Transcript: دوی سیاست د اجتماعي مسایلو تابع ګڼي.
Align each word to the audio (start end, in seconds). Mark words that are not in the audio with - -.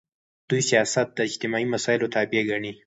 دوی 0.49 0.61
سیاست 0.69 1.07
د 1.13 1.19
اجتماعي 1.29 1.65
مسایلو 1.73 2.11
تابع 2.15 2.43
ګڼي. 2.49 2.71